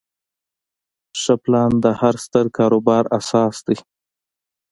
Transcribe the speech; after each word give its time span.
ښه 1.21 1.33
پلان 1.43 1.71
د 1.83 1.85
هر 2.01 2.15
ستر 2.25 2.45
کاروبار 2.57 3.03
اساس 3.19 3.55
دی. 3.67 3.77